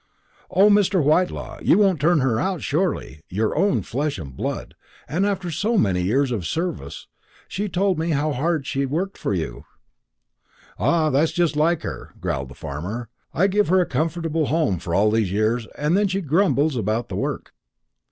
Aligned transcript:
"O, 0.49 0.67
Mr. 0.71 1.03
Whitelaw, 1.03 1.59
you 1.61 1.77
won't 1.77 1.99
turn 2.01 2.21
her 2.21 2.39
out, 2.39 2.63
surely 2.63 3.21
your 3.29 3.55
own 3.55 3.83
flesh 3.83 4.17
and 4.17 4.35
blood, 4.35 4.73
and 5.07 5.27
after 5.27 5.51
so 5.51 5.77
many 5.77 6.01
years 6.01 6.31
of 6.31 6.47
service. 6.47 7.05
She 7.47 7.69
told 7.69 7.99
me 7.99 8.09
how 8.09 8.31
hard 8.31 8.65
she 8.65 8.79
had 8.79 8.89
worked 8.89 9.15
for 9.15 9.35
you." 9.35 9.63
"Ah, 10.79 11.11
that's 11.11 11.33
just 11.33 11.55
like 11.55 11.83
her," 11.83 12.15
growled 12.19 12.49
the 12.49 12.55
farmer. 12.55 13.09
"I 13.31 13.45
give 13.45 13.67
her 13.67 13.79
a 13.79 13.85
comfortable 13.85 14.47
home 14.47 14.79
for 14.79 14.95
all 14.95 15.11
these 15.11 15.31
years, 15.31 15.67
and 15.77 15.95
then 15.95 16.07
she 16.07 16.21
grumbles 16.21 16.75
about 16.75 17.07
the 17.07 17.15
work." 17.15 17.53